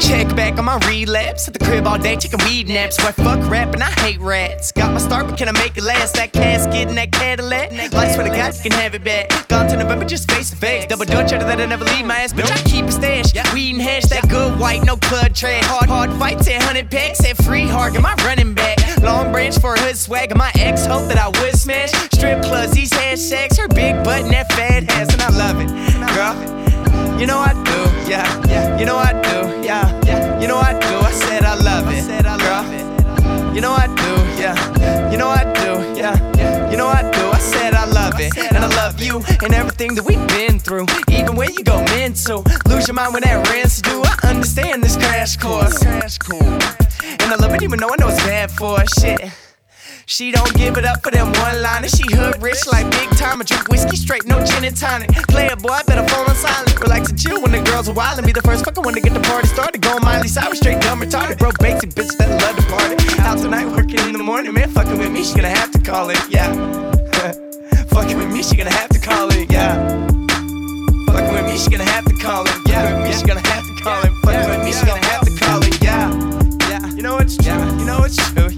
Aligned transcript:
Check 0.00 0.34
back 0.34 0.58
on 0.58 0.64
my 0.64 0.78
relapse. 0.88 1.46
At 1.46 1.54
the 1.54 1.64
crib 1.64 1.86
all 1.86 1.98
day, 1.98 2.16
taking 2.16 2.40
weed 2.44 2.68
naps. 2.68 2.98
Why 3.02 3.12
fuck 3.12 3.48
rap 3.48 3.72
and 3.74 3.82
I 3.82 3.90
hate 4.00 4.18
rats. 4.20 4.72
Got 4.72 4.92
my 4.92 4.98
start, 4.98 5.28
but 5.28 5.38
can 5.38 5.48
I 5.48 5.52
make 5.52 5.76
it 5.76 5.84
last? 5.84 6.14
That 6.14 6.32
casket 6.32 6.88
and 6.88 6.98
that 6.98 7.12
Cadillac. 7.12 7.70
Life's 7.92 8.14
swear 8.14 8.28
the 8.28 8.34
guys 8.34 8.64
you 8.64 8.70
can 8.70 8.80
have 8.80 8.94
it 8.94 9.04
back. 9.04 9.48
Gone 9.48 9.68
to 9.68 9.76
November, 9.76 10.04
just 10.04 10.30
face 10.30 10.50
to 10.50 10.56
face. 10.56 10.86
Double 10.86 11.04
dutch, 11.04 11.32
out 11.32 11.40
of 11.40 11.46
that 11.46 11.60
I 11.60 11.66
never 11.66 11.84
leave 11.84 12.04
my 12.04 12.18
ass. 12.18 12.32
Bitch, 12.32 12.50
I 12.50 12.58
keep 12.68 12.86
a 12.86 12.92
stash. 12.92 13.32
Weed 13.54 13.74
and 13.74 13.82
hash, 13.82 14.04
that 14.06 14.28
good 14.28 14.58
white, 14.58 14.84
no 14.84 14.96
club 14.96 15.34
trash. 15.34 15.64
Hard, 15.66 15.88
hard 15.88 16.12
fights, 16.14 16.48
100 16.48 16.90
packs, 16.90 17.24
and 17.24 17.36
free 17.44 17.66
hard. 17.66 17.92
Get 17.92 18.02
my 18.02 18.14
running 18.24 18.54
back. 18.54 18.75
For 19.54 19.76
hood 19.76 19.96
swag, 19.96 20.36
my 20.36 20.50
ex 20.56 20.86
hope 20.86 21.06
that 21.06 21.18
I 21.18 21.28
would 21.28 21.56
smash. 21.56 21.92
Strip 22.12 22.42
clubs, 22.42 22.72
these 22.72 22.90
hashtags, 22.90 23.56
her 23.58 23.68
big 23.68 23.94
butt 24.02 24.22
and 24.24 24.32
that 24.32 24.52
fat 24.52 24.90
ass, 24.90 25.12
and 25.12 25.22
I 25.22 25.30
love 25.30 25.60
it. 25.60 25.68
Girl, 26.14 26.34
you 27.18 27.26
know 27.28 27.38
I 27.38 27.52
do, 27.54 28.10
yeah, 28.10 28.26
yeah. 28.48 28.76
You 28.76 28.84
know 28.84 28.96
I 28.96 29.12
do, 29.12 29.62
yeah, 29.64 30.00
yeah. 30.04 30.40
You 30.40 30.48
know 30.48 30.58
I 30.58 30.72
do, 30.72 30.98
I 30.98 31.12
said 31.12 31.44
I 31.44 31.54
love 31.54 31.86
it. 31.88 32.04
Girl, 32.42 33.54
you 33.54 33.60
know 33.60 33.72
I 33.72 33.86
do, 33.86 34.42
yeah. 34.42 35.10
You 35.12 35.16
know 35.16 35.28
I 35.28 35.44
do, 35.44 35.98
yeah. 35.98 36.70
You 36.70 36.76
know 36.76 36.88
I 36.88 37.02
do, 37.08 37.30
I 37.30 37.38
said 37.38 37.72
I 37.74 37.86
love 37.86 38.18
it. 38.18 38.36
And 38.36 38.58
I 38.58 38.68
love 38.76 39.00
you 39.00 39.22
and 39.44 39.54
everything 39.54 39.94
that 39.94 40.04
we've 40.04 40.26
been 40.26 40.58
through. 40.58 40.86
Even 41.08 41.36
when 41.36 41.52
you 41.54 41.62
go 41.62 41.82
mental, 41.84 42.44
lose 42.68 42.88
your 42.88 42.94
mind 42.94 43.14
when 43.14 43.22
that 43.22 43.48
rent's 43.48 43.80
due. 43.80 44.02
I 44.04 44.28
understand 44.28 44.82
this 44.82 44.96
crash 44.96 45.36
course. 45.36 45.78
crash 45.78 46.18
course. 46.18 46.75
And 47.26 47.34
I 47.34 47.38
love 47.42 47.52
it 47.56 47.62
even 47.64 47.80
though 47.80 47.90
I 47.90 47.96
know 47.98 48.06
it's 48.06 48.22
bad 48.22 48.52
for 48.52 48.78
shit. 48.86 49.18
She 50.06 50.30
don't 50.30 50.54
give 50.54 50.76
it 50.76 50.84
up 50.84 51.02
for 51.02 51.10
them 51.10 51.32
one 51.42 51.60
liners. 51.60 51.90
She 51.90 52.06
hood 52.14 52.40
rich 52.40 52.64
like 52.70 52.88
big 52.92 53.10
time. 53.18 53.40
I 53.40 53.44
drink 53.44 53.66
whiskey 53.66 53.96
straight, 53.96 54.24
no 54.26 54.38
gin 54.44 54.62
and 54.62 54.76
tonic. 54.76 55.10
Play 55.26 55.48
a 55.48 55.56
boy, 55.56 55.80
better 55.88 56.06
fall 56.06 56.22
on 56.22 56.36
silent. 56.36 56.78
Relax 56.78 57.10
and 57.10 57.18
chill 57.18 57.42
when 57.42 57.50
the 57.50 57.62
girls 57.62 57.88
are 57.88 57.94
wild 57.94 58.18
and 58.18 58.26
be 58.28 58.32
the 58.32 58.42
first 58.42 58.64
fucking 58.64 58.80
one 58.80 58.94
to 58.94 59.00
get 59.00 59.12
the 59.12 59.18
party 59.26 59.48
started. 59.48 59.82
Going 59.82 60.04
Miley 60.04 60.28
Cyrus, 60.28 60.60
straight 60.60 60.80
dumb 60.80 61.00
retarded. 61.00 61.36
Broke 61.38 61.58
basic 61.58 61.90
bitch 61.90 62.16
that 62.16 62.30
love 62.30 62.54
to 62.54 62.62
party. 62.70 62.94
Out 63.18 63.38
tonight, 63.38 63.66
working 63.74 63.98
in 64.06 64.12
the 64.12 64.22
morning, 64.22 64.54
man. 64.54 64.70
Fucking 64.70 64.96
with 64.96 65.10
me, 65.10 65.24
she 65.24 65.34
gonna 65.34 65.48
have 65.48 65.72
to 65.72 65.80
call 65.80 66.10
it, 66.10 66.22
yeah. 66.30 66.46
fucking 67.90 68.18
with 68.18 68.30
me, 68.30 68.44
she 68.44 68.54
gonna 68.54 68.70
have 68.70 68.90
to 68.90 69.00
call 69.00 69.32
it, 69.32 69.50
yeah. 69.50 69.74
Fucking 71.10 71.34
with 71.34 71.46
me, 71.46 71.58
she 71.58 71.70
gonna 71.70 71.90
have 71.90 72.04
to 72.04 72.14
call 72.22 72.46
it, 72.46 72.54
yeah. 72.68 72.86
Fucking 72.86 73.02
with 73.02 73.10
me, 73.10 73.18
she 73.18 73.26
gonna 73.26 73.48
have 73.48 73.66
to 73.66 73.82
call 73.82 74.00
it. 74.04 74.12
Fucking 74.22 74.48
with 74.48 74.64
me, 74.64 74.72
she 74.72 74.86
gonna 74.86 75.05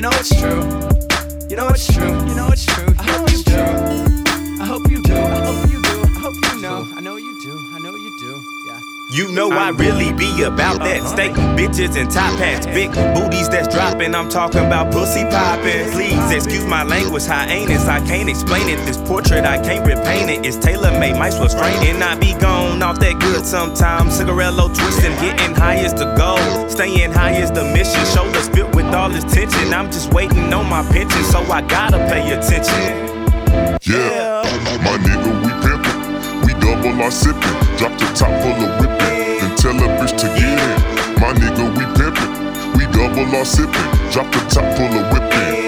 you 0.00 0.08
know 0.08 0.16
it's 0.16 0.34
true. 0.34 0.62
You 1.50 1.56
know 1.56 1.68
it's 1.68 1.86
true. 1.92 2.08
You 2.08 2.34
know 2.34 2.48
it's 2.48 2.64
true. 2.64 2.88
I 2.98 3.02
hope 3.04 3.30
you 3.30 3.42
do. 3.42 3.52
I 3.52 4.64
hope 4.64 4.90
you 4.90 5.02
do. 5.02 5.14
I 5.14 5.44
hope 5.44 5.70
you 5.70 5.82
do. 5.82 6.02
I 6.02 6.18
hope 6.18 6.34
you 6.54 6.62
know. 6.62 6.88
I 6.96 7.00
know 7.02 7.16
you 7.16 7.38
do. 7.42 7.52
I 7.74 7.80
know 7.80 7.94
you 7.94 8.16
do. 8.18 8.42
Yeah. 8.66 8.80
You 9.12 9.32
know 9.32 9.50
I 9.50 9.68
uh-huh. 9.68 9.72
really 9.72 10.12
be 10.14 10.44
about 10.44 10.78
that 10.80 11.00
uh-huh. 11.00 11.08
steak, 11.08 11.32
bitches 11.32 12.00
and 12.00 12.10
top 12.10 12.38
hats, 12.38 12.64
big 12.64 12.92
booties 13.12 13.50
that's 13.50 13.68
dropping. 13.68 14.14
I'm 14.14 14.30
talking 14.30 14.64
about 14.64 14.90
pussy 14.90 15.24
popping. 15.24 15.90
Please 15.90 16.30
excuse 16.30 16.64
my 16.64 16.82
language, 16.84 17.26
hyenas. 17.26 17.88
I 17.88 17.98
can't 18.06 18.30
explain 18.30 18.68
it. 18.68 18.76
This 18.86 18.96
portrait 18.96 19.44
I 19.44 19.60
can't 19.60 19.84
repaint 19.84 20.30
it. 20.30 20.46
It's 20.46 20.56
tailor 20.56 20.98
made, 20.98 21.18
might 21.18 21.34
well 21.34 21.50
strain 21.50 21.82
it. 21.82 22.00
I 22.00 22.14
be 22.14 22.32
gone 22.38 22.82
off 22.82 23.00
that 23.00 23.18
good 23.20 23.44
sometimes. 23.44 24.16
Cigarillo 24.16 24.68
twisting, 24.68 25.12
getting 25.16 25.54
high 25.54 25.84
is 25.84 25.92
the 25.92 26.14
goal. 26.14 26.68
Staying 26.70 27.12
high 27.12 27.36
is 27.36 27.50
the 27.50 27.64
mission. 27.64 27.99
I'm 29.80 29.90
just 29.90 30.12
waiting 30.12 30.52
on 30.52 30.68
my 30.68 30.82
pension, 30.92 31.24
so 31.24 31.40
I 31.40 31.62
gotta 31.62 31.96
pay 32.12 32.32
attention. 32.32 33.16
Yeah, 33.80 34.44
my 34.84 34.98
nigga, 35.00 35.30
we 35.40 35.50
pimpin'. 35.64 36.44
We 36.44 36.52
double 36.60 37.02
our 37.02 37.08
sippin'. 37.08 37.78
Drop 37.78 37.98
the 37.98 38.04
top 38.14 38.28
full 38.42 38.60
of 38.62 38.78
whippin'. 38.78 39.40
Then 39.40 39.56
tell 39.56 39.76
a 39.76 39.88
bitch 39.96 40.18
to 40.20 40.26
get 40.36 40.60
in. 40.60 41.18
My 41.18 41.32
nigga, 41.32 41.64
we 41.78 41.84
pimpin'. 41.96 42.76
We 42.76 42.84
double 42.92 43.34
our 43.34 43.46
sippin'. 43.46 44.12
Drop 44.12 44.30
the 44.30 44.40
top 44.50 44.76
full 44.76 44.84
of 44.84 45.06
whippin'. 45.14 45.59